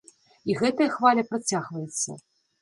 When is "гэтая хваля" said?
0.61-1.23